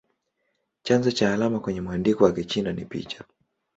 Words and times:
Chanzo 0.83 1.11
cha 1.11 1.33
alama 1.33 1.59
kwenye 1.59 1.81
mwandiko 1.81 2.23
wa 2.23 2.33
Kichina 2.33 2.73
ni 2.73 2.85
picha. 2.85 3.23